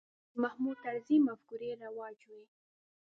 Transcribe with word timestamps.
د 0.33 0.35
محمود 0.43 0.77
طرزي 0.85 1.17
مفکورې 1.27 1.69
رواج 1.83 2.17
وې. 2.29 2.43